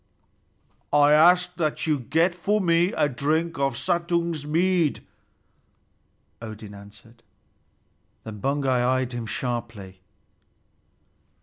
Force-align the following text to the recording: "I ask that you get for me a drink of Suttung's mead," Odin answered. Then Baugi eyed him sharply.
"I 0.91 1.11
ask 1.11 1.53
that 1.57 1.85
you 1.85 1.99
get 1.99 2.33
for 2.33 2.59
me 2.59 2.91
a 2.93 3.07
drink 3.07 3.59
of 3.59 3.77
Suttung's 3.77 4.47
mead," 4.47 5.01
Odin 6.41 6.73
answered. 6.73 7.21
Then 8.23 8.39
Baugi 8.39 8.67
eyed 8.67 9.13
him 9.13 9.27
sharply. 9.27 10.01